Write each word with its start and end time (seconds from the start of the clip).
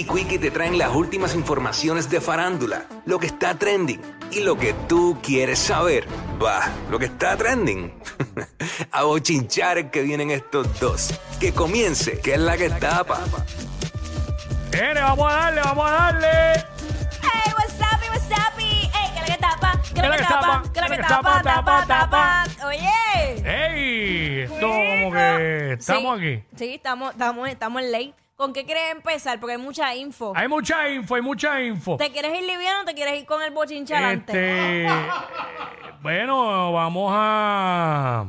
y 0.00 0.04
Quickie 0.04 0.38
te 0.38 0.50
traen 0.50 0.78
las 0.78 0.94
últimas 0.94 1.34
informaciones 1.34 2.08
de 2.08 2.22
farándula, 2.22 2.86
lo 3.04 3.18
que 3.18 3.26
está 3.26 3.58
trending 3.58 4.00
y 4.30 4.40
lo 4.40 4.56
que 4.56 4.72
tú 4.88 5.18
quieres 5.22 5.58
saber. 5.58 6.06
Va, 6.42 6.70
lo 6.90 6.98
que 6.98 7.04
está 7.04 7.36
trending. 7.36 7.92
A 8.92 9.02
bochinchar 9.02 9.90
que 9.90 10.00
vienen 10.00 10.30
estos 10.30 10.80
dos. 10.80 11.20
Que 11.38 11.52
comience, 11.52 12.18
que 12.18 12.32
es 12.32 12.40
la 12.40 12.56
que 12.56 12.70
tapa. 12.70 13.20
Viene, 14.72 15.02
vamos 15.02 15.30
a 15.30 15.34
darle, 15.36 15.60
vamos 15.60 15.90
a 15.90 15.92
darle. 15.92 16.28
Hey, 17.20 17.52
what's 17.58 17.74
up, 17.80 18.00
what's 18.08 18.30
up? 18.30 18.58
Hey, 18.58 18.88
que 19.14 19.20
la 19.20 19.26
que 19.26 19.38
tapa, 19.38 19.82
que 19.82 20.00
la 20.00 20.16
que 20.16 20.22
tapa, 20.22 20.62
que 20.72 20.80
la 20.80 20.88
que 20.88 21.02
tapa, 21.02 21.42
tapa, 21.42 21.86
tapa. 21.86 22.44
Oye. 22.64 22.88
¡Ey! 23.44 24.40
Esto 24.44 24.66
como 24.66 25.12
que 25.12 25.72
estamos 25.78 26.18
Sí, 26.18 26.24
aquí. 26.24 26.44
Sí, 26.56 26.74
estamos, 26.76 27.10
estamos, 27.10 27.48
estamos 27.50 27.82
en 27.82 27.92
ley. 27.92 28.14
¿Con 28.40 28.54
qué 28.54 28.64
quieres 28.64 28.90
empezar? 28.92 29.38
Porque 29.38 29.52
hay 29.56 29.60
mucha 29.60 29.94
info. 29.94 30.32
Hay 30.34 30.48
mucha 30.48 30.88
info, 30.88 31.14
hay 31.14 31.20
mucha 31.20 31.60
info. 31.60 31.98
¿Te 31.98 32.10
quieres 32.10 32.32
ir 32.38 32.46
liviano 32.46 32.80
o 32.80 32.84
te 32.86 32.94
quieres 32.94 33.20
ir 33.20 33.26
con 33.26 33.42
el 33.42 33.50
bochinche 33.50 33.94
adelante? 33.94 34.86
Este, 34.86 34.88
bueno, 36.00 36.72
vamos 36.72 37.12
a. 37.14 38.24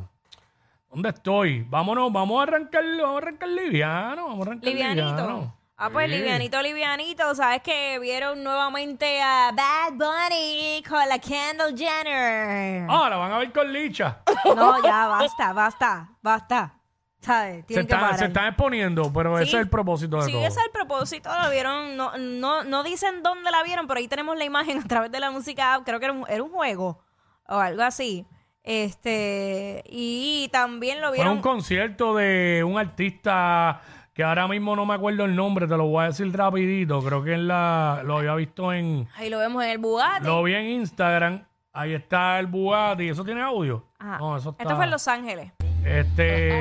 ¿Dónde 0.90 1.08
estoy? 1.12 1.62
Vámonos, 1.70 2.12
vamos 2.12 2.42
a 2.42 2.44
arrancar, 2.44 2.84
vamos 3.02 3.16
a 3.16 3.18
arrancar 3.20 3.48
liviano, 3.48 4.28
vamos 4.28 4.40
a 4.46 4.50
arrancar 4.50 4.70
Livianito. 4.70 5.08
liviano. 5.08 5.58
Ah, 5.78 5.90
pues 5.90 6.12
Sí. 6.12 6.18
livianito, 6.18 6.62
livianito. 6.62 7.34
Sabes 7.34 7.62
que 7.62 7.98
vieron 8.00 8.44
nuevamente 8.44 9.22
a 9.22 9.52
Bad 9.54 9.94
Bunny 9.94 10.84
con 10.90 11.08
la 11.08 11.20
Kendall 11.20 11.74
Jenner. 11.78 12.86
Ah, 12.90 13.08
la 13.10 13.16
van 13.16 13.32
a 13.32 13.38
ver 13.38 13.54
con 13.54 13.72
licha. 13.72 14.18
No, 14.44 14.84
ya, 14.84 15.08
basta, 15.08 15.54
basta, 15.54 16.10
basta. 16.22 16.74
¿Sabes? 17.22 17.58
Se 17.58 17.64
Tienen 17.64 17.86
que 17.88 17.94
están, 17.94 18.00
parar. 18.02 18.20
se 18.20 18.26
están 18.26 18.48
exponiendo, 18.48 19.14
pero 19.14 19.38
Sí. 19.38 19.44
ese 19.44 19.58
es 19.58 19.62
el 19.64 19.70
propósito 19.70 20.18
de 20.18 20.24
Sí, 20.24 20.32
todo. 20.32 20.42
ese 20.42 20.60
es 20.60 20.66
el 20.66 20.72
propósito. 20.72 21.30
Lo 21.44 21.50
vieron. 21.52 21.96
No, 21.96 22.18
no, 22.18 22.64
no 22.64 22.84
dicen 22.84 23.22
dónde 23.24 23.52
la 23.52 23.62
vieron, 23.64 23.86
pero 23.88 24.00
ahí 24.00 24.08
tenemos 24.08 24.38
la 24.38 24.44
imagen 24.46 24.80
a 24.84 24.88
través 24.88 25.12
de 25.12 25.20
la 25.20 25.30
música. 25.32 25.80
Creo 25.86 26.00
que 26.00 26.06
era 26.06 26.14
un, 26.14 26.26
era 26.28 26.42
un 26.44 26.50
juego 26.52 27.00
o 27.48 27.56
algo 27.60 27.84
así. 27.84 28.26
Este. 28.64 29.84
Y 29.88 30.50
también 30.52 31.00
lo 31.02 31.08
Fue 31.10 31.18
vieron. 31.18 31.34
un 31.34 31.42
concierto 31.42 32.16
de 32.16 32.64
un 32.66 32.78
artista 32.80 33.82
que 34.14 34.24
ahora 34.24 34.48
mismo 34.48 34.76
no 34.76 34.86
me 34.86 34.94
acuerdo 34.96 35.24
el 35.26 35.36
nombre, 35.36 35.68
te 35.68 35.78
lo 35.78 35.86
voy 35.86 36.04
a 36.04 36.08
decir 36.08 36.36
rapidito. 36.36 37.02
Creo 37.02 37.24
que 37.24 37.34
en 37.34 37.48
la, 37.48 38.02
lo 38.04 38.18
había 38.18 38.34
visto 38.36 38.74
en. 38.74 39.08
Ahí 39.16 39.30
lo 39.30 39.38
vemos 39.38 39.64
en 39.64 39.70
el 39.70 39.78
Bugatti. 39.78 40.26
Lo 40.26 40.42
vi 40.44 40.56
en 40.56 40.66
Instagram. 40.66 41.44
Ahí 41.74 41.94
está 41.94 42.40
el 42.40 42.48
Bugatti. 42.48 43.10
¿Eso 43.10 43.24
tiene 43.24 43.42
audio? 43.42 43.86
Ajá. 44.00 44.18
No, 44.18 44.36
eso 44.38 44.50
está. 44.52 44.64
Esto 44.64 44.76
fue 44.76 44.86
en 44.86 44.92
Los 44.92 45.08
Ángeles. 45.08 45.52
Este. 45.86 46.52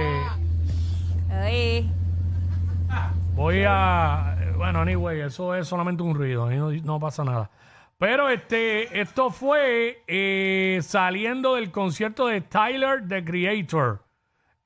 Voy 3.35 3.65
a. 3.67 4.37
Bueno, 4.57 4.81
anyway, 4.81 5.21
eso 5.21 5.55
es 5.55 5.67
solamente 5.67 6.03
un 6.03 6.15
ruido. 6.15 6.51
No, 6.51 6.71
no 6.71 7.01
pasa 7.01 7.25
nada. 7.25 7.51
Pero 7.99 8.29
este, 8.31 9.01
esto 9.01 9.31
fue 9.31 10.03
eh, 10.07 10.79
saliendo 10.83 11.55
del 11.57 11.71
concierto 11.71 12.27
de 12.27 12.41
Tyler, 12.41 13.07
the 13.07 13.25
Creator. 13.25 14.03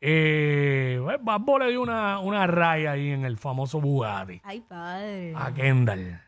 Eh, 0.00 1.00
pues, 1.02 1.17
Bad 1.20 1.41
Bunny 1.41 1.64
le 1.64 1.70
dio 1.72 1.83
una, 1.83 2.19
una 2.20 2.47
raya 2.47 2.92
ahí 2.92 3.11
en 3.11 3.25
el 3.25 3.39
famoso 3.39 3.80
Bugatti. 3.80 4.41
Ay, 4.45 4.61
padre. 4.61 5.33
A 5.36 5.52
Kendall. 5.52 6.20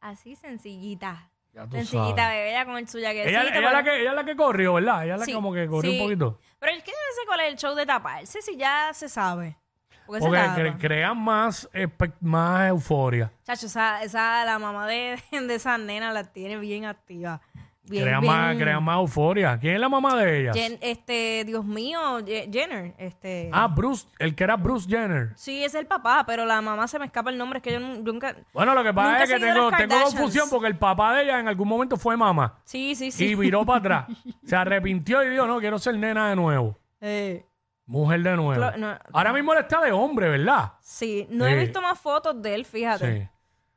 Así 0.00 0.34
sencillita. 0.34 1.30
Ya 1.54 1.66
tú 1.66 1.76
Sencillita, 1.76 2.16
sabes. 2.16 2.36
bebé, 2.36 2.50
ella 2.50 2.64
con 2.64 2.78
el 2.78 2.88
suya 2.88 3.12
que 3.12 3.28
Ella, 3.28 3.42
ella 3.42 3.72
la 3.72 3.82
que, 3.82 4.00
ella 4.00 4.10
es 4.10 4.16
la 4.16 4.24
que 4.24 4.34
corrió, 4.34 4.74
¿verdad? 4.74 5.04
Ella 5.04 5.14
es 5.14 5.20
la 5.20 5.26
que 5.26 5.32
como 5.34 5.52
que 5.52 5.66
corrió 5.66 5.92
un 5.92 5.98
poquito. 5.98 6.38
Pero 6.58 6.72
es 6.72 6.82
que 6.82 6.90
no 6.90 6.96
sé 7.14 7.26
cuál 7.26 7.40
es 7.40 7.52
el 7.52 7.58
show 7.58 7.74
de 7.74 7.84
taparse 7.86 8.40
si 8.40 8.56
ya 8.56 8.90
se 8.94 9.08
sabe. 9.08 9.56
Porque, 10.06 10.26
cre- 10.26 10.78
crean 10.78 11.18
más, 11.22 11.68
espe- 11.72 12.12
más 12.20 12.68
euforia. 12.68 13.30
Chacho, 13.44 13.66
esa, 13.66 14.02
esa, 14.02 14.44
la 14.44 14.58
mamá 14.58 14.86
de, 14.86 15.18
de 15.30 15.54
esa 15.54 15.78
nena 15.78 16.12
la 16.12 16.24
tiene 16.24 16.56
bien 16.58 16.84
activa. 16.84 17.40
Bien, 17.84 18.04
Crean, 18.04 18.20
bien- 18.20 18.32
más, 18.32 18.56
crean 18.56 18.84
más 18.84 18.96
euforia. 18.98 19.58
¿Quién 19.58 19.74
es 19.74 19.80
la 19.80 19.88
mamá 19.88 20.16
de 20.16 20.40
ella? 20.42 20.52
Jen- 20.52 20.78
este, 20.80 21.42
Dios 21.44 21.64
mío, 21.64 22.20
Je- 22.20 22.48
Jenner, 22.52 22.94
este. 22.96 23.50
Ah, 23.52 23.66
Bruce, 23.66 24.06
el 24.20 24.36
que 24.36 24.44
era 24.44 24.54
Bruce 24.56 24.88
Jenner. 24.88 25.30
Sí, 25.34 25.64
es 25.64 25.74
el 25.74 25.86
papá, 25.86 26.22
pero 26.24 26.46
la 26.46 26.60
mamá 26.62 26.86
se 26.86 27.00
me 27.00 27.06
escapa 27.06 27.30
el 27.30 27.36
nombre, 27.38 27.56
es 27.58 27.62
que 27.64 27.72
yo 27.72 27.80
nun- 27.80 28.04
nunca. 28.04 28.36
Bueno, 28.54 28.72
lo 28.74 28.84
que 28.84 28.94
pasa 28.94 29.08
Nunca 29.10 29.24
es 29.24 29.30
que 29.30 29.36
seguido 29.36 29.54
tengo, 29.54 29.70
las 29.70 29.78
tengo 29.80 29.90
Kardashians. 29.94 30.14
confusión 30.14 30.48
porque 30.48 30.68
el 30.68 30.76
papá 30.76 31.14
de 31.16 31.24
ella 31.24 31.40
en 31.40 31.48
algún 31.48 31.66
momento 31.66 31.96
fue 31.96 32.16
mamá 32.16 32.54
Sí, 32.64 32.94
sí, 32.94 33.10
sí. 33.10 33.24
y 33.26 33.34
viró 33.34 33.66
para 33.66 33.78
atrás. 33.80 34.06
Se 34.46 34.54
arrepintió 34.54 35.24
y 35.24 35.30
dijo, 35.30 35.44
no, 35.48 35.58
quiero 35.58 35.76
ser 35.80 35.96
nena 35.98 36.28
de 36.30 36.36
nuevo. 36.36 36.78
Eh, 37.00 37.44
Mujer 37.92 38.22
de 38.22 38.36
nuevo. 38.36 38.54
Clo- 38.60 38.76
no. 38.78 38.98
Ahora 39.12 39.32
mismo 39.32 39.52
él 39.52 39.58
está 39.60 39.80
de 39.82 39.92
hombre, 39.92 40.28
¿verdad? 40.30 40.72
sí, 40.80 41.26
no 41.30 41.46
he 41.46 41.50
Sí. 41.50 41.56
visto 41.60 41.82
más 41.82 42.00
fotos 42.00 42.40
de 42.40 42.54
él, 42.54 42.64
fíjate. 42.64 43.22
Sí. 43.22 43.28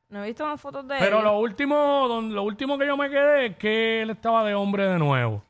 No 0.08 0.24
he 0.24 0.28
visto 0.28 0.46
más 0.46 0.62
fotos 0.62 0.88
de 0.88 0.96
Pero 1.00 1.18
él. 1.20 1.26
lo 1.26 1.38
último, 1.40 2.08
don- 2.08 2.34
lo 2.34 2.44
último 2.44 2.78
que 2.78 2.88
yo 2.88 2.96
me 2.96 3.10
quedé 3.10 3.48
es 3.48 3.58
que 3.58 4.02
él 4.04 4.12
estaba 4.12 4.44
de 4.46 4.54
hombre 4.56 4.88
de 4.88 4.98
nuevo. 5.00 5.44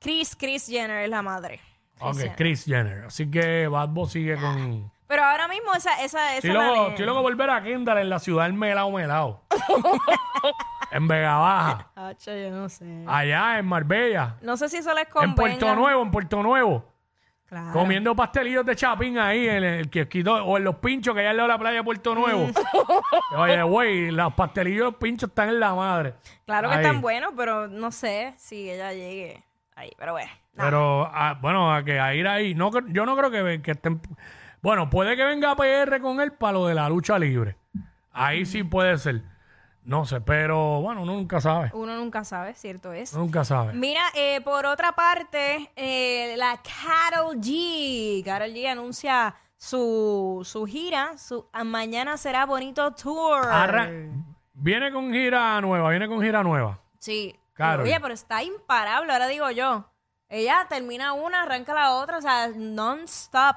Chris, 0.00 0.34
Chris 0.34 0.66
Jenner 0.66 1.04
es 1.04 1.10
la 1.10 1.22
madre. 1.22 1.60
Kris 1.94 2.02
Ok, 2.10 2.16
Jenner. 2.16 2.36
Chris 2.36 2.64
Jenner. 2.64 3.04
Así 3.04 3.30
que 3.30 3.68
Bad 3.68 3.88
Bunny 3.90 4.10
sigue 4.10 4.36
con... 4.36 4.90
Pero 5.06 5.24
ahora 5.24 5.46
mismo 5.48 5.72
esa, 5.74 5.92
esa, 6.02 6.36
esa 6.36 6.48
Estoy 6.48 6.50
loco, 6.52 6.88
estoy 6.88 7.06
loco 7.06 7.22
volver 7.22 7.50
a 7.50 7.62
Kendall 7.62 7.98
en 7.98 8.10
la 8.10 8.18
ciudad 8.18 8.44
del 8.44 8.52
Melao 8.54 8.90
Melao. 8.90 9.42
en 10.90 11.08
Vega 11.08 11.36
Baja. 11.38 11.90
Hacho, 11.94 12.34
yo 12.36 12.50
no 12.50 12.68
sé. 12.68 13.04
Allá 13.06 13.58
en 13.58 13.66
Marbella. 13.66 14.36
No 14.42 14.56
sé 14.56 14.68
si 14.68 14.78
eso 14.78 14.92
les 14.94 15.06
En 15.06 15.10
convenga. 15.12 15.34
Puerto 15.36 15.74
Nuevo, 15.74 16.02
en 16.02 16.10
Puerto 16.10 16.42
Nuevo. 16.42 16.84
Claro. 17.48 17.72
Comiendo 17.72 18.14
pastelillos 18.14 18.66
de 18.66 18.76
chapín 18.76 19.18
ahí 19.18 19.48
en 19.48 19.64
el 19.64 19.88
kiosquito 19.88 20.34
o 20.44 20.58
en 20.58 20.64
los 20.64 20.76
pinchos 20.76 21.14
que 21.14 21.20
hay 21.20 21.28
al 21.28 21.36
lado 21.38 21.48
de 21.48 21.54
la 21.54 21.58
playa 21.58 21.76
de 21.78 21.84
Puerto 21.84 22.14
Nuevo. 22.14 22.46
Oye, 23.38 23.62
güey, 23.62 24.10
los 24.10 24.34
pastelillos 24.34 24.84
los 24.84 24.94
pinchos 24.96 25.30
están 25.30 25.48
en 25.48 25.58
la 25.60 25.74
madre. 25.74 26.14
Claro 26.44 26.68
que 26.68 26.74
Ahí. 26.76 26.84
están 26.84 27.00
buenos, 27.00 27.32
pero 27.36 27.66
no 27.66 27.90
sé 27.90 28.34
si 28.36 28.70
ella 28.70 28.92
llegue 28.92 29.42
ahí. 29.76 29.90
Pero 29.98 30.12
bueno. 30.12 30.30
nada. 30.54 30.68
Pero, 30.70 31.10
ah, 31.10 31.38
bueno, 31.40 31.74
a 31.74 31.82
que 31.82 31.98
a 31.98 32.14
ir 32.14 32.28
ahí, 32.28 32.54
no, 32.54 32.70
cre- 32.70 32.92
yo 32.92 33.06
no 33.06 33.16
creo 33.16 33.30
que, 33.30 33.62
que 33.62 33.70
estén... 33.70 34.00
Bueno, 34.60 34.90
puede 34.90 35.16
que 35.16 35.24
venga 35.24 35.56
PR 35.56 36.00
con 36.02 36.20
él 36.20 36.32
para 36.32 36.52
lo 36.54 36.66
de 36.66 36.74
la 36.74 36.88
lucha 36.90 37.18
libre. 37.18 37.56
Ahí 38.12 38.44
sí 38.44 38.62
puede 38.62 38.98
ser. 38.98 39.22
No 39.88 40.04
sé, 40.04 40.20
pero 40.20 40.82
bueno, 40.82 41.00
uno 41.00 41.14
nunca 41.14 41.40
sabe. 41.40 41.70
Uno 41.72 41.96
nunca 41.96 42.22
sabe, 42.22 42.52
cierto 42.52 42.92
es. 42.92 43.14
Nunca 43.14 43.42
sabe. 43.42 43.72
Mira, 43.72 44.02
eh, 44.14 44.42
por 44.42 44.66
otra 44.66 44.92
parte, 44.92 45.70
eh, 45.76 46.34
la 46.36 46.60
Carol 46.62 47.36
G. 47.38 48.22
Carol 48.22 48.50
G 48.50 48.66
anuncia 48.70 49.34
su, 49.56 50.42
su 50.44 50.66
gira. 50.66 51.16
Su 51.16 51.48
Mañana 51.64 52.18
será 52.18 52.44
bonito 52.44 52.92
tour. 52.92 53.40
Arra- 53.46 53.88
viene 54.52 54.92
con 54.92 55.10
gira 55.10 55.58
nueva, 55.62 55.88
viene 55.88 56.06
con 56.06 56.20
gira 56.20 56.42
nueva. 56.42 56.78
Sí. 56.98 57.34
Carol. 57.54 57.86
Oye, 57.86 57.98
pero 57.98 58.12
está 58.12 58.42
imparable, 58.42 59.10
ahora 59.10 59.26
digo 59.26 59.50
yo. 59.50 59.90
Ella 60.28 60.66
termina 60.68 61.14
una, 61.14 61.44
arranca 61.44 61.72
la 61.72 61.94
otra, 61.94 62.18
o 62.18 62.20
sea, 62.20 62.48
non-stop. 62.54 63.56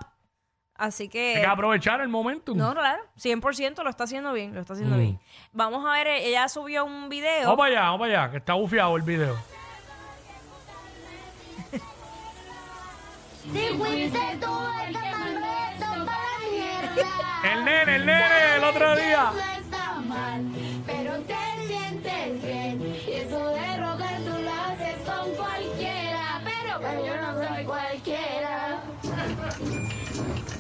Así 0.82 1.08
que... 1.10 1.36
Hay 1.36 1.42
que 1.42 1.48
aprovechar 1.48 2.02
el 2.02 2.08
momento. 2.10 2.56
No, 2.56 2.74
claro, 2.74 3.04
100% 3.16 3.84
lo 3.84 3.90
está 3.92 4.06
haciendo 4.06 4.34
bien, 4.34 4.56
lo 4.56 4.62
está 4.62 4.74
haciendo 4.74 4.96
Mm. 4.96 5.00
bien. 5.00 5.20
Vamos 5.52 5.86
a 5.88 5.92
ver, 5.94 6.08
eh, 6.08 6.28
ella 6.28 6.50
subió 6.50 6.86
un 6.86 7.08
video. 7.08 7.44
Vamos 7.44 7.58
para 7.60 7.70
allá, 7.70 7.82
vamos 7.82 8.00
para 8.00 8.24
allá, 8.24 8.32
que 8.32 8.38
está 8.38 8.54
bufiado 8.56 8.96
el 8.98 9.04
video. 9.04 9.38
El 17.44 17.66
nene, 17.66 17.96
el 17.96 18.06
nene, 18.06 18.56
el 18.58 18.64
otro 18.64 18.96
día. 18.96 19.32
Pero 20.86 21.14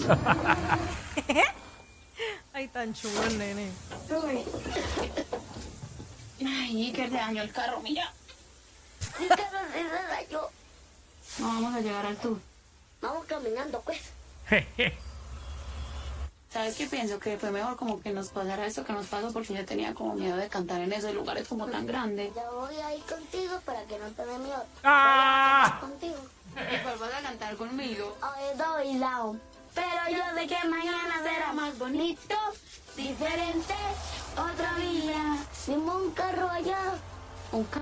Ay, 2.54 2.68
tan 2.68 2.94
chulo 2.94 3.24
el 3.24 3.38
nene. 3.38 3.72
Ay, 6.40 6.88
Iker, 6.88 7.10
te 7.10 7.16
dañó 7.16 7.44
el 7.44 7.52
carro, 7.52 7.80
mira. 7.82 8.12
Que 9.18 9.28
no 9.28 9.36
se 9.36 9.84
dañó. 10.10 10.42
No 11.40 11.48
vamos 11.48 11.76
a 11.76 11.82
llegar 11.82 12.06
al 12.06 12.16
tour. 12.18 12.40
Vamos 13.02 13.26
caminando, 13.26 13.82
pues. 13.82 14.00
¿Sabes 16.52 16.76
qué 16.76 16.86
pienso? 16.86 17.18
Que 17.20 17.38
fue 17.38 17.52
mejor 17.52 17.78
como 17.78 18.02
que 18.02 18.12
nos 18.12 18.30
pasara 18.30 18.66
eso 18.66 18.84
que 18.84 18.92
nos 18.92 19.08
pasó 19.08 19.32
porque 19.32 19.54
yo 19.54 19.66
tenía 19.66 19.94
como 19.94 20.16
miedo 20.16 20.36
de 20.36 20.50
cantar 20.50 20.82
en 20.82 20.92
esos 20.92 21.14
lugares 21.14 21.48
como 21.48 21.66
tan 21.68 21.86
grandes. 21.86 22.36
Ya 22.36 22.50
voy 22.50 22.76
a 22.76 22.94
ir 22.94 23.02
contigo 23.04 23.58
para 23.64 23.86
que 23.86 23.98
no 23.98 24.08
te 24.10 24.26
dé 24.26 24.38
miedo. 24.38 24.66
¡Ah! 24.84 25.78
Contigo. 25.80 26.18
¿Y 26.54 26.78
cuál 26.84 27.00
vas 27.00 27.14
a 27.14 27.22
cantar 27.22 27.56
conmigo? 27.56 28.18
Hoy 28.22 28.58
doy 28.58 28.94
lado. 28.96 29.38
Pero 29.74 30.18
yo 30.18 30.24
sé 30.36 30.48
que 30.48 30.68
mañana 30.68 31.22
será 31.24 31.54
más 31.54 31.78
bonito, 31.78 32.36
diferente, 32.96 33.74
otro 34.34 34.76
día. 34.80 35.38
Sin 35.52 35.80
un 35.80 36.12
carro 36.12 36.50
allá, 36.50 36.78
un 37.52 37.64
carro. 37.66 37.82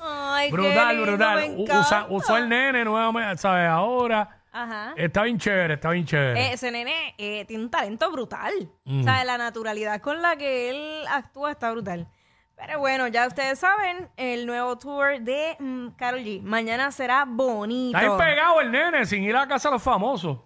Ay, 0.00 0.50
qué 0.50 0.56
Brutal, 0.56 0.96
lindo, 0.96 1.12
brutal. 1.12 1.36
me 1.36 1.62
encanta. 1.62 2.06
usó 2.10 2.36
el 2.36 2.48
nene 2.48 2.84
nuevamente, 2.84 3.38
¿sabes? 3.38 3.68
Ahora. 3.68 4.38
Ajá. 4.54 4.92
Está 4.96 5.22
bien 5.22 5.38
chévere, 5.38 5.74
está 5.74 5.90
bien 5.90 6.04
chévere. 6.04 6.38
Eh, 6.38 6.52
ese 6.52 6.70
nene 6.70 7.14
eh, 7.16 7.44
tiene 7.46 7.64
un 7.64 7.70
talento 7.70 8.10
brutal. 8.10 8.52
Mm. 8.84 9.00
O 9.00 9.04
sea, 9.04 9.24
la 9.24 9.38
naturalidad 9.38 10.00
con 10.02 10.20
la 10.20 10.36
que 10.36 10.68
él 10.70 11.04
actúa 11.08 11.52
está 11.52 11.70
brutal. 11.70 12.06
Pero 12.54 12.78
bueno, 12.78 13.08
ya 13.08 13.26
ustedes 13.26 13.58
saben, 13.58 14.10
el 14.16 14.44
nuevo 14.46 14.76
tour 14.76 15.18
de 15.20 15.56
mm, 15.58 15.88
Karol 15.96 16.20
G. 16.20 16.42
Mañana 16.42 16.92
será 16.92 17.24
bonito. 17.26 17.96
Está 17.96 18.12
ahí 18.12 18.18
pegado 18.18 18.60
el 18.60 18.70
nene 18.70 19.06
sin 19.06 19.22
ir 19.24 19.34
a 19.36 19.48
casa 19.48 19.70
de 19.70 19.74
los 19.76 19.82
famosos. 19.82 20.38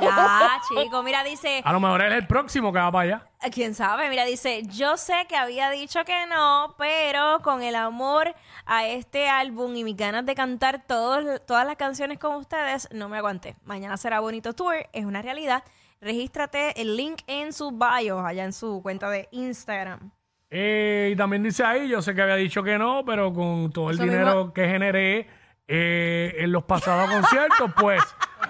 Ya, 0.00 0.60
chico. 0.68 1.02
Mira, 1.02 1.22
dice, 1.24 1.62
A 1.64 1.72
lo 1.72 1.80
mejor 1.80 2.02
él 2.02 2.12
es 2.12 2.18
el 2.18 2.26
próximo 2.26 2.72
que 2.72 2.78
va 2.78 2.90
para 2.92 3.02
allá. 3.04 3.26
quién 3.52 3.74
sabe, 3.74 4.08
mira, 4.10 4.24
dice, 4.24 4.62
yo 4.66 4.96
sé 4.96 5.26
que 5.28 5.36
había 5.36 5.70
dicho 5.70 6.04
que 6.04 6.26
no, 6.26 6.74
pero 6.78 7.40
con 7.42 7.62
el 7.62 7.74
amor 7.74 8.34
a 8.66 8.86
este 8.86 9.28
álbum 9.28 9.74
y 9.76 9.84
mis 9.84 9.96
ganas 9.96 10.26
de 10.26 10.34
cantar 10.34 10.82
todos, 10.86 11.44
todas 11.46 11.66
las 11.66 11.76
canciones 11.76 12.18
con 12.18 12.36
ustedes, 12.36 12.88
no 12.92 13.08
me 13.08 13.18
aguanté. 13.18 13.56
Mañana 13.64 13.96
será 13.96 14.20
bonito 14.20 14.52
tour, 14.52 14.74
es 14.92 15.04
una 15.04 15.22
realidad. 15.22 15.64
Regístrate 16.00 16.80
el 16.80 16.96
link 16.96 17.20
en 17.26 17.52
su 17.52 17.72
bio, 17.72 18.20
allá 18.24 18.44
en 18.44 18.52
su 18.52 18.80
cuenta 18.82 19.10
de 19.10 19.28
Instagram. 19.32 20.10
Eh, 20.52 21.10
y 21.12 21.16
también 21.16 21.42
dice 21.42 21.62
ahí, 21.62 21.88
yo 21.88 22.02
sé 22.02 22.14
que 22.14 22.22
había 22.22 22.36
dicho 22.36 22.62
que 22.62 22.76
no, 22.78 23.04
pero 23.04 23.32
con 23.32 23.70
todo 23.72 23.90
el 23.90 23.96
Eso 23.96 24.04
dinero 24.04 24.34
mismo. 24.36 24.52
que 24.52 24.66
generé 24.66 25.28
eh, 25.68 26.34
en 26.38 26.50
los 26.50 26.64
pasados 26.64 27.08
conciertos, 27.10 27.70
pues 27.78 28.02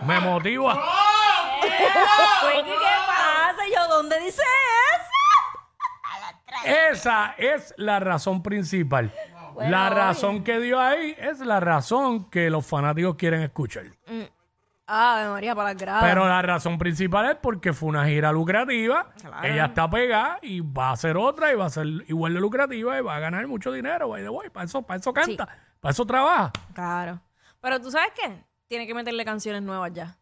me 0.06 0.18
motiva. 0.20 0.80
¿Qué 2.64 2.96
pasa? 3.06 3.62
Yo, 3.74 3.88
¿dónde 3.88 4.18
dice 4.20 4.42
eso? 4.42 5.10
Esa 6.64 7.34
es 7.38 7.74
la 7.76 8.00
razón 8.00 8.42
principal. 8.42 9.12
la 9.56 9.86
oye. 9.86 9.94
razón 9.94 10.44
que 10.44 10.58
dio 10.58 10.80
ahí 10.80 11.16
es 11.18 11.40
la 11.40 11.60
razón 11.60 12.28
que 12.30 12.50
los 12.50 12.66
fanáticos 12.66 13.16
quieren 13.16 13.42
escuchar. 13.42 13.84
Ah, 14.92 15.28
María, 15.30 15.54
para 15.54 15.68
las 15.68 15.80
gradas. 15.80 16.02
Pero 16.02 16.26
la 16.28 16.42
razón 16.42 16.76
principal 16.76 17.30
es 17.30 17.36
porque 17.36 17.72
fue 17.72 17.88
una 17.88 18.06
gira 18.06 18.32
lucrativa. 18.32 19.12
Claro. 19.20 19.46
Ella 19.46 19.66
está 19.66 19.88
pegada 19.88 20.38
y 20.42 20.60
va 20.60 20.88
a 20.88 20.92
hacer 20.92 21.16
otra 21.16 21.52
y 21.52 21.54
va 21.54 21.66
a 21.66 21.70
ser 21.70 21.86
igual 22.08 22.34
de 22.34 22.40
lucrativa 22.40 22.98
y 22.98 23.00
va 23.00 23.14
a 23.14 23.20
ganar 23.20 23.46
mucho 23.46 23.70
dinero. 23.70 24.08
By 24.08 24.22
the 24.22 24.28
way. 24.30 24.50
Para 24.50 24.66
eso, 24.66 24.82
para 24.82 24.98
eso 24.98 25.12
canta, 25.12 25.46
para 25.80 25.92
eso 25.92 26.04
trabaja. 26.04 26.50
Claro. 26.74 27.20
Pero 27.60 27.80
tú 27.80 27.92
sabes 27.92 28.10
qué? 28.16 28.44
Tiene 28.66 28.86
que 28.86 28.94
meterle 28.94 29.24
canciones 29.24 29.62
nuevas 29.62 29.92
ya. 29.92 30.16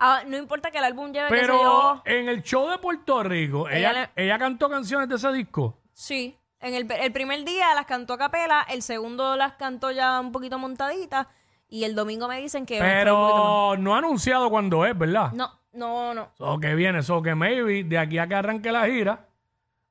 Ah, 0.00 0.22
no 0.26 0.36
importa 0.38 0.70
que 0.70 0.78
el 0.78 0.84
álbum 0.84 1.12
lleve, 1.12 1.28
qué 1.28 1.34
sé 1.36 1.40
Pero 1.42 1.62
yo. 1.62 2.02
en 2.06 2.28
el 2.28 2.42
show 2.42 2.68
de 2.70 2.78
Puerto 2.78 3.22
Rico, 3.22 3.68
Ella 3.68 3.90
ella, 3.90 4.10
ella 4.16 4.38
cantó 4.38 4.68
canciones 4.70 5.08
de 5.08 5.16
ese 5.16 5.30
disco. 5.32 5.78
Sí. 5.92 6.36
En 6.58 6.74
el, 6.74 6.90
el 6.90 7.12
primer 7.12 7.44
día 7.44 7.74
las 7.74 7.86
cantó 7.86 8.14
a 8.14 8.18
capela, 8.18 8.66
el 8.70 8.82
segundo 8.82 9.36
las 9.36 9.54
cantó 9.54 9.90
ya 9.90 10.18
un 10.20 10.32
poquito 10.32 10.58
montaditas 10.58 11.26
y 11.68 11.84
el 11.84 11.94
domingo 11.94 12.28
me 12.28 12.40
dicen 12.40 12.66
que... 12.66 12.78
fue 12.78 12.86
un 12.86 12.92
poquito 12.92 13.04
Pero 13.04 13.76
no 13.78 13.94
ha 13.94 13.98
anunciado 13.98 14.50
cuándo 14.50 14.84
es, 14.84 14.96
¿verdad? 14.96 15.32
más. 15.32 15.34
No, 15.34 15.50
no, 15.72 16.14
no. 16.14 16.30
O 16.38 16.58
que 16.58 16.74
viene, 16.74 17.00
o 17.08 17.22
que 17.22 17.34
maybe 17.34 17.84
de 17.84 17.98
aquí 17.98 18.18
a 18.18 18.26
que 18.26 18.34
arranque 18.34 18.72
la 18.72 18.86
gira, 18.86 19.26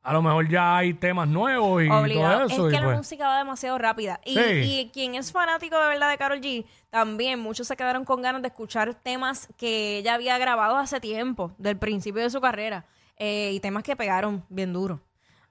a 0.01 0.13
lo 0.13 0.21
mejor 0.21 0.47
ya 0.47 0.77
hay 0.77 0.93
temas 0.93 1.27
nuevos 1.27 1.83
y 1.83 1.89
Obligado. 1.89 2.33
todo 2.33 2.45
eso. 2.47 2.67
es 2.67 2.73
y 2.73 2.75
que 2.75 2.79
la 2.81 2.87
pues- 2.87 2.97
música 2.97 3.27
va 3.27 3.37
demasiado 3.39 3.77
rápida. 3.77 4.19
Y, 4.25 4.33
Sí. 4.33 4.41
y 4.63 4.89
quien 4.93 5.15
es 5.15 5.31
fanático 5.31 5.79
de 5.79 5.87
verdad 5.87 6.09
de 6.09 6.17
Carol 6.17 6.39
G, 6.39 6.65
también 6.89 7.39
muchos 7.39 7.67
se 7.67 7.75
quedaron 7.75 8.05
con 8.05 8.21
ganas 8.21 8.41
de 8.41 8.47
escuchar 8.47 8.93
temas 8.95 9.47
que 9.57 9.97
ella 9.97 10.15
había 10.15 10.37
grabado 10.37 10.77
hace 10.77 10.99
tiempo, 10.99 11.51
del 11.57 11.77
principio 11.77 12.21
de 12.23 12.29
su 12.29 12.39
carrera, 12.41 12.85
eh, 13.17 13.51
y 13.53 13.59
temas 13.59 13.83
que 13.83 13.95
pegaron 13.95 14.43
bien 14.49 14.71
duro. 14.73 15.01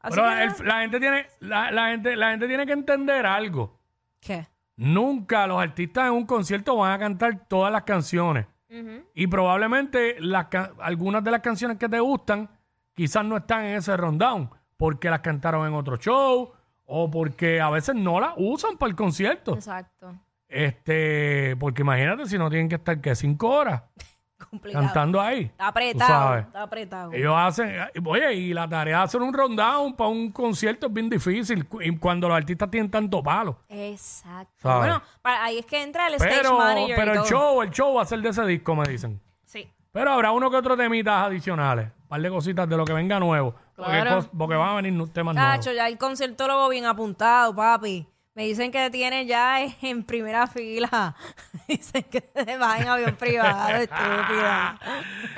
Así 0.00 0.15
Pero 0.15 0.23
que, 0.29 0.35
la, 0.35 0.47
nada. 0.47 0.56
el- 0.61 0.67
la 0.69 0.81
gente 0.81 1.00
tiene, 1.00 1.27
la, 1.41 1.71
la 1.71 1.89
gente, 1.91 2.17
la 2.17 2.31
gente 2.31 2.47
tiene 2.49 2.65
que 2.67 2.73
entender 2.73 3.27
algo. 3.27 3.77
¿Qué? 4.21 4.47
Nunca 4.77 5.47
los 5.47 5.61
artistas 5.61 6.06
en 6.06 6.12
un 6.12 6.25
concierto 6.25 6.77
van 6.77 6.93
a 6.93 6.99
cantar 6.99 7.47
todas 7.49 7.73
las 7.73 7.83
canciones. 7.83 8.47
Y 9.15 9.27
probablemente 9.27 10.17
las 10.21 10.47
ca- 10.47 10.73
algunas 10.81 11.25
de 11.25 11.31
las 11.31 11.41
canciones 11.41 11.79
que 11.79 11.89
te 11.89 11.99
gustan 12.00 12.49
quizás 12.99 13.25
no 13.25 13.37
están 13.37 13.65
en 13.65 13.77
ese 13.77 13.97
rundown 13.97 14.50
porque 14.77 15.09
las 15.09 15.21
cantaron 15.21 15.65
en 15.69 15.75
otro 15.75 15.97
show 15.99 16.53
o 16.85 17.09
porque 17.11 17.61
a 17.61 17.71
veces 17.71 17.95
no 17.95 18.19
las 18.19 18.33
usan 18.37 18.77
para 18.77 18.91
el 18.91 18.97
concierto. 18.97 19.55
Exacto. 19.55 20.17
Este, 20.49 21.55
porque 21.61 21.83
imagínate 21.83 22.27
si 22.27 22.37
no 22.39 22.50
tienen 22.50 22.69
que 22.69 22.75
estar 22.75 23.00
que 23.00 23.15
cinco 23.15 23.49
horas 23.50 23.83
Complicado. 24.50 24.85
cantando 24.85 25.21
ahí. 25.21 25.43
Está 25.45 25.69
apretado. 25.69 26.39
Está 26.39 26.62
apretado. 26.62 27.12
Ellos 27.12 27.35
hacen, 27.37 27.73
oye, 28.05 28.35
y 28.35 28.53
la 28.53 28.69
tarea 28.69 28.99
de 28.99 29.05
hacer 29.05 29.21
un 29.21 29.33
rundown 29.33 29.95
para 29.95 30.09
un 30.11 30.33
concierto 30.33 30.87
es 30.89 30.93
bien 30.93 31.09
difícil 31.09 31.67
cuando 32.00 32.29
los 32.29 32.37
artistas 32.37 32.69
tienen 32.71 32.91
tanto 32.91 33.23
palo. 33.23 33.59
Exacto. 33.69 34.53
¿Sabes? 34.62 34.79
Bueno, 34.79 35.03
para- 35.23 35.45
ahí 35.45 35.59
es 35.59 35.67
que 35.67 35.83
entra 35.83 36.09
el 36.09 36.15
stage 36.15 36.35
Pero, 36.37 36.59
manager. 36.59 36.91
y 36.91 36.95
pero 36.95 37.12
el 37.12 37.21
show, 37.29 37.62
el 37.62 37.71
show 37.71 37.95
va 37.95 38.03
a 38.03 38.06
ser 38.06 38.21
de 38.23 38.31
ese 38.31 38.45
disco, 38.47 38.75
me 38.75 38.85
dicen. 38.89 39.21
Pero 39.99 40.12
habrá 40.12 40.33
uno 40.33 40.50
que 40.50 40.56
otro 40.56 40.77
temitas 40.77 41.25
adicionales, 41.27 41.91
un 42.03 42.09
par 42.09 42.21
de 42.21 42.31
cositas 42.31 42.69
de 42.69 42.77
lo 42.77 42.85
que 42.85 42.93
venga 42.93 43.19
nuevo. 43.21 43.55
Porque, 43.77 43.93
Claro. 43.93 44.19
cos- 44.23 44.31
porque 44.37 44.55
van 44.56 44.69
a 44.71 44.75
venir 44.81 45.12
temas 45.12 45.35
nuevos. 45.35 45.53
Tacho, 45.56 45.73
ya 45.73 45.87
el 45.89 45.99
conciertólogo 45.99 46.69
bien 46.69 46.87
apuntado, 46.87 47.55
papi. 47.55 48.06
Me 48.35 48.45
dicen 48.45 48.71
que 48.71 48.89
tiene 48.91 49.27
ya 49.27 49.61
en 49.83 50.05
primera 50.05 50.47
fila. 50.47 51.17
dicen 51.69 52.05
que 52.05 52.31
se 52.35 52.56
va 52.56 52.79
en 52.79 52.87
avión 52.89 53.17
privado, 53.17 53.69
estúpida. 53.77 54.79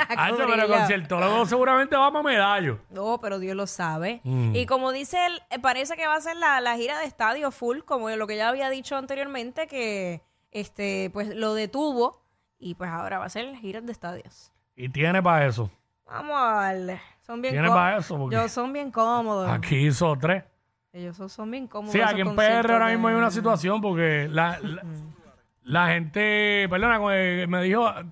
Hacho, 0.08 0.36
pero 0.36 0.54
el 0.54 0.60
Cobrilla. 0.60 0.78
conciertólogo 0.78 1.46
seguramente 1.46 1.96
va 1.96 2.10
para 2.12 2.22
medallo. 2.22 2.78
No, 2.90 3.18
pero 3.20 3.38
Dios 3.38 3.56
lo 3.56 3.66
sabe. 3.66 4.20
Mm. 4.24 4.54
Y 4.54 4.66
como 4.66 4.92
dice 4.92 5.16
él, 5.26 5.40
eh, 5.50 5.58
parece 5.58 5.96
que 5.96 6.06
va 6.06 6.16
a 6.16 6.20
ser 6.20 6.36
la, 6.36 6.60
la 6.60 6.76
gira 6.76 6.98
de 6.98 7.06
estadio 7.06 7.50
full, 7.50 7.78
como 7.86 8.10
lo 8.10 8.26
que 8.26 8.36
ya 8.36 8.48
había 8.48 8.68
dicho 8.70 8.96
anteriormente, 8.96 9.66
que 9.66 10.22
este, 10.50 11.10
pues 11.12 11.34
lo 11.34 11.54
detuvo. 11.54 12.19
Y 12.60 12.74
pues 12.74 12.90
ahora 12.90 13.18
va 13.18 13.24
a 13.24 13.28
ser 13.30 13.56
giras 13.56 13.84
de 13.86 13.90
estadios. 13.92 14.52
Y 14.76 14.88
tiene 14.90 15.22
para 15.22 15.46
eso. 15.46 15.70
Vamos 16.06 16.36
a 16.38 16.54
darle. 16.54 17.00
Son 17.22 17.40
bien 17.40 17.54
Tiene 17.54 17.68
para 17.68 17.96
eso, 17.96 18.16
porque- 18.18 18.36
Ellos 18.36 18.52
son 18.52 18.72
bien 18.72 18.90
cómodos. 18.90 19.48
Aquí 19.50 19.86
hizo 19.86 20.16
tres. 20.18 20.44
Ellos 20.92 21.16
son, 21.16 21.28
son 21.30 21.50
bien 21.50 21.66
cómodos. 21.66 21.92
Sí, 21.92 22.00
aquí 22.00 22.20
en 22.20 22.34
PR 22.36 22.72
ahora 22.72 22.88
mismo 22.88 23.08
hay 23.08 23.14
una 23.14 23.30
situación 23.30 23.80
porque 23.80 24.28
la, 24.30 24.58
la, 24.60 24.82
la 25.62 25.88
gente, 25.88 26.66
perdona, 26.68 27.00
eh, 27.14 27.46
me 27.48 27.62
dijo, 27.62 27.88
eh, 27.88 28.04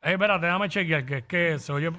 espérate, 0.00 0.46
déjame 0.46 0.68
chequear, 0.68 1.04
que 1.04 1.18
es 1.18 1.24
que 1.24 1.58
se 1.58 1.72
oye... 1.72 1.90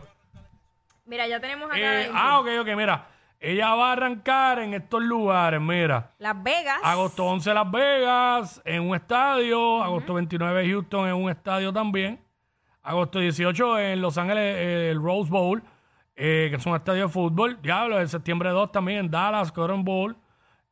Mira, 1.06 1.28
ya 1.28 1.40
tenemos 1.40 1.68
acá 1.70 1.78
Eh, 1.78 2.10
ah, 2.14 2.40
ok, 2.40 2.48
ok, 2.62 2.68
mira, 2.76 3.08
ella 3.46 3.76
va 3.76 3.90
a 3.90 3.92
arrancar 3.92 4.58
en 4.58 4.74
estos 4.74 5.04
lugares, 5.04 5.62
mira. 5.62 6.16
Las 6.18 6.42
Vegas. 6.42 6.80
Agosto 6.82 7.26
11 7.26 7.54
Las 7.54 7.70
Vegas 7.70 8.62
en 8.66 8.82
un 8.82 8.96
estadio, 8.96 9.84
agosto 9.84 10.16
29 10.16 10.68
Houston 10.68 11.08
en 11.08 11.14
un 11.14 11.30
estadio 11.30 11.72
también, 11.72 12.20
agosto 12.82 13.20
18 13.20 13.78
en 13.78 14.02
Los 14.02 14.18
Ángeles 14.18 14.44
eh, 14.58 14.90
el 14.90 15.00
Rose 15.00 15.30
Bowl, 15.30 15.62
eh, 16.16 16.48
que 16.50 16.56
es 16.56 16.66
un 16.66 16.76
estadio 16.76 17.04
de 17.04 17.10
fútbol, 17.10 17.62
diablo, 17.62 18.02
en 18.02 18.08
septiembre 18.08 18.50
2 18.50 18.72
también 18.72 18.98
en 18.98 19.12
Dallas, 19.12 19.52
Cotton 19.52 19.84
Bowl, 19.84 20.18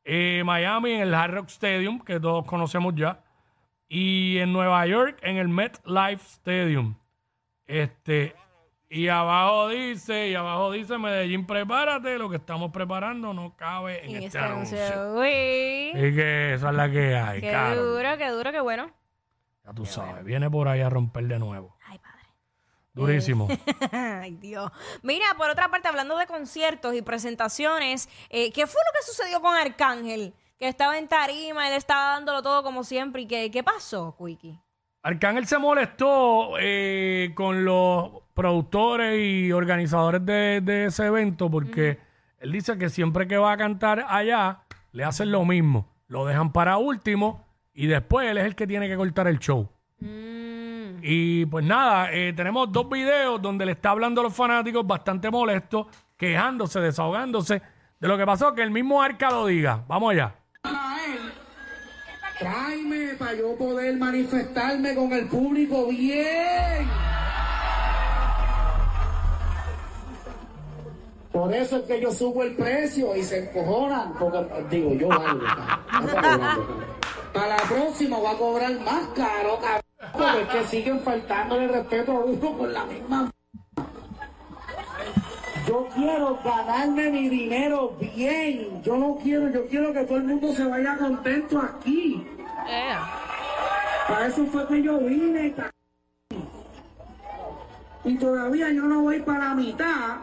eh, 0.04 0.42
Miami 0.44 0.94
en 0.94 1.02
el 1.02 1.14
Hard 1.14 1.34
Rock 1.36 1.50
Stadium, 1.50 2.00
que 2.00 2.20
todos 2.20 2.44
conocemos 2.46 2.96
ya, 2.96 3.24
y 3.88 4.40
en 4.40 4.52
Nueva 4.52 4.84
York 4.88 5.20
en 5.22 5.38
el 5.38 5.48
MetLife 5.48 6.26
Stadium. 6.26 6.96
Este, 7.68 8.36
y 8.94 9.10
abajo 9.10 9.70
dice, 9.70 10.30
y 10.30 10.36
abajo 10.36 10.72
dice 10.72 11.00
Medellín, 11.00 11.48
prepárate, 11.48 12.20
lo 12.20 12.30
que 12.30 12.36
estamos 12.36 12.72
preparando 12.72 13.34
no 13.34 13.56
cabe 13.56 14.06
en, 14.06 14.12
en 14.12 14.24
este, 14.24 14.26
este 14.28 14.40
anuncio. 14.40 14.78
Uy. 15.16 15.90
Y 15.96 16.16
que 16.16 16.54
esa 16.54 16.70
es 16.70 16.76
la 16.76 16.92
que 16.92 17.16
hay, 17.16 17.42
Qué 17.42 17.76
duro, 17.76 18.18
qué 18.20 18.30
duro, 18.30 18.52
qué 18.52 18.62
bueno. 18.62 18.92
Ya 19.66 19.74
tú 19.74 19.84
sabes, 19.88 20.24
viene 20.24 20.48
por 20.48 20.68
ahí 20.68 20.82
a 20.82 20.92
romper 20.92 21.26
de 21.26 21.40
nuevo. 21.40 21.76
Ay, 21.88 21.98
padre. 21.98 22.22
Durísimo. 22.94 23.48
Ay, 23.92 24.36
Dios. 24.36 24.72
Mira, 25.02 25.26
por 25.40 25.50
otra 25.50 25.70
parte, 25.72 25.88
hablando 25.88 26.16
de 26.16 26.28
conciertos 26.28 26.94
y 26.94 27.02
presentaciones, 27.02 28.08
eh, 28.30 28.52
¿qué 28.52 28.68
fue 28.68 28.80
lo 28.86 29.00
que 29.00 29.06
sucedió 29.08 29.42
con 29.42 29.56
Arcángel? 29.56 30.36
Que 30.60 30.68
estaba 30.68 31.00
en 31.00 31.08
tarima, 31.08 31.68
él 31.68 31.74
estaba 31.74 32.12
dándolo 32.12 32.44
todo 32.44 32.62
como 32.62 32.84
siempre. 32.84 33.24
¿Y 33.24 33.26
qué, 33.26 33.50
qué 33.50 33.64
pasó, 33.64 34.16
Quickie? 34.24 34.60
Arcángel 35.04 35.46
se 35.46 35.58
molestó 35.58 36.54
eh, 36.60 37.32
con 37.36 37.66
los 37.66 38.10
productores 38.34 39.20
y 39.20 39.52
organizadores 39.52 40.26
de, 40.26 40.62
de 40.62 40.86
ese 40.86 41.06
evento 41.06 41.52
porque 41.52 42.00
él 42.40 42.52
dice 42.52 42.78
que 42.78 42.90
siempre 42.90 43.28
que 43.28 43.38
va 43.38 43.52
a 43.52 43.58
cantar 43.58 44.06
allá, 44.08 44.62
le 44.94 45.04
hacen 45.04 45.32
lo 45.32 45.44
mismo. 45.46 45.88
Lo 46.08 46.26
dejan 46.26 46.52
para 46.54 46.78
último 46.78 47.46
y 47.74 47.88
después 47.88 48.30
él 48.30 48.38
es 48.38 48.46
el 48.46 48.56
que 48.56 48.66
tiene 48.66 48.88
que 48.88 48.96
cortar 48.96 49.28
el 49.28 49.40
show. 49.40 49.70
Mm, 50.00 51.00
Y 51.02 51.46
pues 51.48 51.66
nada, 51.66 52.12
eh, 52.14 52.32
tenemos 52.34 52.72
dos 52.72 52.90
videos 52.90 53.42
donde 53.42 53.66
le 53.66 53.74
está 53.74 53.90
hablando 53.90 54.22
a 54.22 54.26
los 54.26 54.34
fanáticos 54.34 54.88
bastante 54.88 55.30
molesto, 55.30 55.88
quejándose, 56.16 56.80
desahogándose 56.80 57.62
de 58.00 58.08
lo 58.08 58.18
que 58.18 58.26
pasó, 58.26 58.54
que 58.56 58.62
el 58.62 58.72
mismo 58.72 59.02
Arca 59.02 59.30
lo 59.32 59.48
diga. 59.48 59.84
Vamos 59.88 60.12
allá. 60.12 60.36
Tráeme 62.40 63.14
para 63.18 63.34
yo 63.34 63.56
poder 63.56 63.96
manifestarme 63.98 64.96
con 64.96 65.14
el 65.14 65.28
público 65.28 65.88
bien. 65.88 66.90
Por 71.32 71.54
eso 71.54 71.78
es 71.78 71.84
que 71.84 72.00
yo 72.00 72.12
subo 72.12 72.44
el 72.44 72.56
precio 72.56 73.16
y 73.16 73.24
se 73.24 73.50
encojonan, 73.50 74.14
porque 74.20 74.46
digo, 74.70 74.94
yo 74.94 75.10
valgo. 75.10 75.46
Para 77.34 77.48
la 77.48 77.64
próxima 77.68 78.18
voy 78.18 78.36
a 78.36 78.38
cobrar 78.38 78.80
más 78.82 79.08
caro, 79.16 79.60
cabrón, 79.60 79.82
porque 80.12 80.64
siguen 80.68 81.00
faltándole 81.02 81.68
respeto 81.68 82.12
a 82.12 82.20
uno 82.20 82.58
con 82.58 82.72
la 82.72 82.86
misma. 82.86 83.33
Yo 85.74 85.88
quiero 85.96 86.38
ganarme 86.44 87.10
mi 87.10 87.30
dinero 87.30 87.96
bien. 88.00 88.84
Yo 88.84 88.96
no 88.96 89.16
quiero, 89.16 89.50
yo 89.50 89.66
quiero 89.66 89.92
que 89.92 90.04
todo 90.04 90.18
el 90.18 90.26
mundo 90.26 90.54
se 90.54 90.66
vaya 90.66 90.96
contento 91.00 91.60
aquí. 91.60 92.24
Eh. 92.70 92.96
Para 94.08 94.28
eso 94.28 94.46
fue 94.46 94.68
que 94.68 94.84
yo 94.84 95.00
vine. 95.00 95.56
Y 98.04 98.18
todavía 98.20 98.70
yo 98.70 98.84
no 98.84 99.02
voy 99.02 99.20
para 99.22 99.50
la 99.50 99.56
mitad 99.56 100.18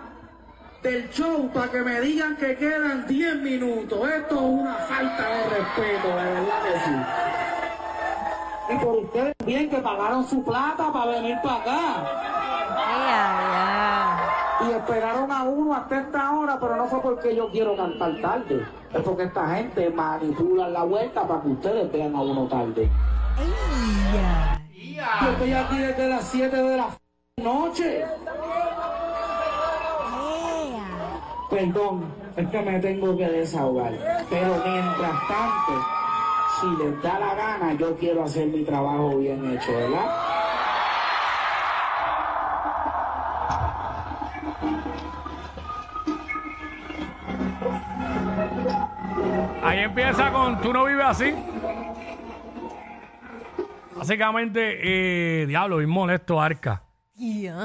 del 0.85 1.11
show 1.11 1.51
para 1.53 1.69
que 1.69 1.83
me 1.83 2.01
digan 2.01 2.37
que 2.37 2.55
quedan 2.55 3.09
10 3.09 3.35
minutos. 3.39 4.09
Esto 4.09 4.37
es 4.37 4.41
una 4.41 4.75
falta 4.75 5.31
de 5.31 5.49
respeto, 5.49 6.09
de 6.11 6.15
verdad 6.15 6.63
que 6.63 6.79
sí. 6.85 6.95
Y 8.73 8.77
por 8.85 8.99
ustedes 8.99 9.35
bien 9.45 9.69
que 9.69 9.79
pagaron 9.79 10.25
su 10.29 10.45
plata 10.45 10.93
para 10.93 11.11
venir 11.11 11.37
para 11.43 11.57
acá. 11.57 13.70
Y 14.67 14.73
esperaron 14.73 15.33
a 15.33 15.45
uno 15.45 15.75
hasta 15.75 16.01
esta 16.01 16.33
hora, 16.33 16.59
pero 16.61 16.77
no 16.77 16.85
fue 16.87 17.01
porque 17.01 17.35
yo 17.35 17.51
quiero 17.51 17.77
cantar 17.77 18.21
tarde. 18.21 18.67
Es 18.93 19.03
porque 19.03 19.23
esta 19.25 19.57
gente 19.57 19.89
manipula 19.91 20.69
la 20.69 20.85
vuelta 20.85 21.27
para 21.27 21.41
que 21.41 21.49
ustedes 21.49 21.91
vean 21.91 22.15
a 22.15 22.21
uno 22.21 22.47
tarde. 22.47 22.91
Yo 25.23 25.31
estoy 25.31 25.53
aquí 25.53 25.79
desde 25.79 26.09
las 26.09 26.25
7 26.25 26.57
de 26.57 26.77
la 26.77 26.89
noche. 27.43 28.05
Perdón, 31.49 32.05
es 32.37 32.49
que 32.49 32.63
me 32.63 32.79
tengo 32.81 33.17
que 33.17 33.29
desahogar. 33.29 33.93
Pero 34.29 34.55
mientras 34.65 35.29
tanto, 35.29 35.85
si 36.61 36.85
les 36.85 37.03
da 37.03 37.19
la 37.19 37.35
gana, 37.35 37.73
yo 37.75 37.97
quiero 37.97 38.25
hacer 38.25 38.47
mi 38.49 38.63
trabajo 38.63 39.17
bien 39.17 39.45
hecho, 39.53 39.73
¿verdad? 39.73 40.30
Ahí 49.63 49.81
empieza 49.81 50.33
con 50.33 50.61
Tú 50.61 50.73
no 50.73 50.85
vives 50.85 51.05
así. 51.05 51.35
Básicamente, 53.97 55.43
eh, 55.43 55.47
diablo, 55.47 55.79
bien 55.79 55.91
molesto 55.91 56.41
Arca. 56.41 56.83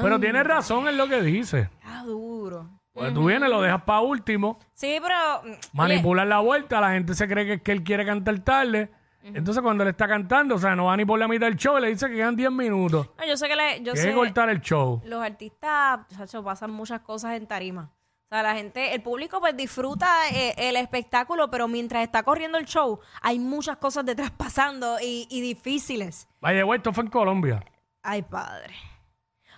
Pero 0.02 0.20
tiene 0.20 0.42
razón 0.42 0.86
en 0.88 0.98
lo 0.98 1.08
que 1.08 1.22
dice. 1.22 1.70
Está 1.80 2.02
duro. 2.02 2.68
Pues 2.92 3.12
tú 3.12 3.26
vienes, 3.26 3.48
lo 3.50 3.60
dejas 3.60 3.82
para 3.82 4.00
último, 4.00 4.58
Sí, 4.72 4.98
pero. 5.02 5.14
mm, 5.44 5.76
manipular 5.76 6.26
la 6.26 6.40
vuelta, 6.40 6.80
la 6.80 6.92
gente 6.92 7.14
se 7.14 7.28
cree 7.28 7.46
que, 7.46 7.60
que 7.62 7.72
él 7.72 7.82
quiere 7.82 8.04
cantar 8.06 8.38
tarde. 8.40 8.90
Entonces 9.22 9.60
cuando 9.62 9.82
él 9.82 9.90
está 9.90 10.06
cantando, 10.06 10.54
o 10.54 10.58
sea, 10.58 10.76
no 10.76 10.84
va 10.84 10.96
ni 10.96 11.04
por 11.04 11.18
la 11.18 11.26
mitad 11.26 11.46
del 11.46 11.56
show, 11.56 11.78
le 11.78 11.88
dice 11.88 12.06
que 12.08 12.14
quedan 12.14 12.36
10 12.36 12.50
minutos. 12.52 13.10
no, 13.18 13.26
yo 13.26 13.36
sé 13.36 13.48
que 13.48 13.56
le, 13.56 13.82
yo 13.82 13.96
sé, 13.96 14.14
cortar 14.14 14.48
el 14.50 14.60
show. 14.60 15.02
los 15.04 15.20
artistas, 15.22 16.06
chacho, 16.16 16.44
pasan 16.44 16.70
muchas 16.70 17.00
cosas 17.00 17.32
en 17.32 17.46
tarima. 17.46 17.90
O 18.26 18.28
sea, 18.28 18.42
la 18.42 18.54
gente, 18.56 18.92
el 18.92 19.02
público 19.02 19.38
pues 19.38 19.56
disfruta 19.56 20.08
eh, 20.32 20.52
el 20.58 20.74
espectáculo, 20.76 21.48
pero 21.48 21.68
mientras 21.68 22.02
está 22.02 22.24
corriendo 22.24 22.58
el 22.58 22.64
show, 22.64 22.98
hay 23.22 23.38
muchas 23.38 23.76
cosas 23.76 24.04
detrás 24.04 24.32
pasando 24.32 24.96
y, 25.00 25.28
y 25.30 25.40
difíciles. 25.40 26.28
Vaya, 26.40 26.64
güey, 26.64 26.78
esto 26.78 26.92
fue 26.92 27.04
en 27.04 27.10
Colombia. 27.10 27.64
Ay, 28.02 28.22
padre. 28.22 28.74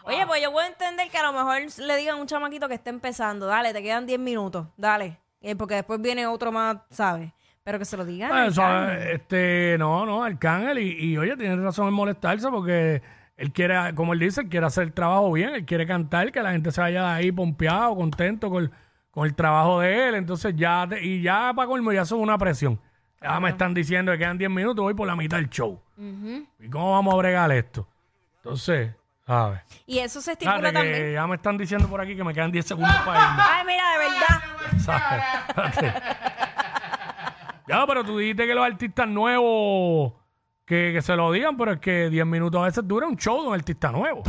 Oye, 0.04 0.26
pues 0.26 0.42
yo 0.42 0.52
puedo 0.52 0.66
entender 0.66 1.08
que 1.10 1.16
a 1.16 1.22
lo 1.22 1.32
mejor 1.32 1.60
le 1.78 1.96
digan 1.96 2.16
a 2.16 2.20
un 2.20 2.26
chamaquito 2.26 2.68
que 2.68 2.74
está 2.74 2.90
empezando, 2.90 3.46
dale, 3.46 3.72
te 3.72 3.82
quedan 3.82 4.06
10 4.06 4.18
minutos, 4.18 4.66
dale. 4.76 5.18
Eh, 5.40 5.54
porque 5.56 5.74
después 5.76 6.00
viene 6.00 6.26
otro 6.26 6.50
más, 6.52 6.78
¿sabes? 6.90 7.32
Pero 7.62 7.78
que 7.78 7.84
se 7.86 7.96
lo 7.96 8.04
digan. 8.04 8.30
Ah, 8.32 8.46
eso, 8.46 8.62
Arcángel. 8.62 9.08
este, 9.12 9.76
no, 9.78 10.04
no, 10.06 10.22
Arcángel, 10.24 10.78
y, 10.78 11.12
y 11.12 11.18
oye, 11.18 11.36
tiene 11.36 11.56
razón 11.56 11.88
en 11.88 11.94
molestarse 11.94 12.48
porque 12.50 13.02
él 13.38 13.52
quiere, 13.52 13.94
como 13.94 14.12
él 14.12 14.18
dice, 14.18 14.42
él 14.42 14.48
quiere 14.50 14.66
hacer 14.66 14.82
el 14.84 14.92
trabajo 14.92 15.32
bien, 15.32 15.54
él 15.54 15.64
quiere 15.64 15.86
cantar, 15.86 16.30
que 16.32 16.42
la 16.42 16.50
gente 16.52 16.70
se 16.72 16.80
vaya 16.82 17.02
de 17.04 17.08
ahí 17.14 17.32
pompeado, 17.32 17.96
contento 17.96 18.50
con, 18.50 18.70
con 19.10 19.26
el 19.26 19.34
trabajo 19.34 19.80
de 19.80 20.08
él, 20.08 20.14
entonces 20.16 20.54
ya, 20.56 20.86
te- 20.86 21.02
y 21.02 21.22
ya 21.22 21.52
para 21.56 21.66
colmo, 21.68 21.90
ya 21.92 22.04
son 22.04 22.20
una 22.20 22.36
presión. 22.36 22.78
Ya 23.22 23.40
me 23.40 23.48
están 23.48 23.72
diciendo 23.74 24.12
que 24.12 24.18
quedan 24.18 24.38
10 24.38 24.50
minutos, 24.50 24.82
voy 24.82 24.94
por 24.94 25.06
la 25.06 25.16
mitad 25.16 25.38
del 25.38 25.48
show. 25.50 25.80
¿Y 26.60 26.68
cómo 26.68 26.92
vamos 26.92 27.14
a 27.14 27.16
bregar 27.16 27.50
esto? 27.50 27.88
Entonces, 28.36 28.92
¿sabes? 29.26 29.60
Y 29.86 29.98
eso 29.98 30.20
se 30.20 30.32
estipula 30.32 30.56
Espérate, 30.58 30.86
que 30.86 30.92
también. 30.92 31.14
ya 31.14 31.26
me 31.26 31.34
están 31.34 31.56
diciendo 31.58 31.88
por 31.88 32.00
aquí 32.00 32.14
que 32.14 32.22
me 32.22 32.32
quedan 32.32 32.52
10 32.52 32.64
segundos 32.66 32.94
para 33.04 33.20
irme. 33.20 33.42
Ay, 33.48 33.66
mira, 33.66 33.84
de 33.92 33.98
verdad. 33.98 34.78
¿Sabes? 34.78 35.24
Espérate. 35.48 36.02
ya, 37.68 37.86
pero 37.86 38.04
tú 38.04 38.18
dijiste 38.18 38.46
que 38.46 38.54
los 38.54 38.64
artistas 38.64 39.08
nuevos 39.08 40.12
que, 40.68 40.92
que 40.92 41.02
se 41.02 41.16
lo 41.16 41.32
digan, 41.32 41.56
pero 41.56 41.72
es 41.72 41.80
que 41.80 42.10
10 42.10 42.26
minutos 42.26 42.60
a 42.60 42.64
veces 42.64 42.86
dura 42.86 43.06
un 43.06 43.16
show 43.16 43.40
de 43.42 43.48
un 43.48 43.54
artista 43.54 43.90
nuevo. 43.90 44.22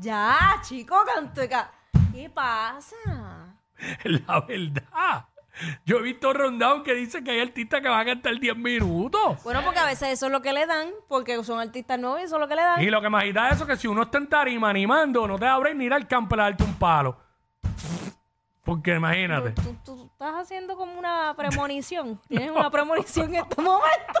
Ya, 0.00 0.60
chico, 0.62 0.96
canto. 1.14 1.42
ca- 1.48 1.70
¿Qué 2.12 2.30
pasa? 2.30 2.96
La 4.04 4.40
verdad. 4.40 5.26
Yo 5.86 5.96
he 5.98 6.02
visto 6.02 6.32
rundown 6.34 6.82
que 6.82 6.94
dice 6.94 7.24
que 7.24 7.30
hay 7.30 7.40
artistas 7.40 7.80
que 7.80 7.88
van 7.88 8.00
a 8.00 8.04
cantar 8.04 8.38
10 8.38 8.56
minutos. 8.58 9.42
Bueno, 9.42 9.62
porque 9.64 9.78
a 9.80 9.86
veces 9.86 10.08
eso 10.10 10.26
es 10.26 10.32
lo 10.32 10.42
que 10.42 10.52
le 10.52 10.66
dan, 10.66 10.90
porque 11.08 11.42
son 11.44 11.60
artistas 11.60 11.98
nuevos 11.98 12.20
y 12.20 12.24
eso 12.24 12.36
es 12.36 12.40
lo 12.40 12.48
que 12.48 12.56
le 12.56 12.62
dan. 12.62 12.82
Y 12.82 12.90
lo 12.90 13.00
que 13.00 13.06
agita 13.06 13.48
es 13.48 13.56
eso, 13.56 13.66
que 13.66 13.76
si 13.76 13.86
uno 13.88 14.02
está 14.02 14.18
en 14.18 14.28
tarima 14.28 14.68
animando, 14.68 15.26
no 15.26 15.38
te 15.38 15.46
abres 15.46 15.74
ni 15.74 15.86
ir 15.86 15.94
al 15.94 16.06
campo 16.06 16.34
a 16.34 16.38
darte 16.38 16.62
un 16.62 16.74
palo. 16.74 17.16
Porque 18.64 18.96
imagínate. 18.96 19.52
Tú, 19.52 19.76
tú 19.84 20.10
estás 20.12 20.34
haciendo 20.34 20.76
como 20.76 20.98
una 20.98 21.32
premonición. 21.36 22.20
Tienes 22.28 22.50
una 22.50 22.70
premonición 22.70 23.28
en 23.34 23.42
este 23.42 23.62
momento. 23.62 24.20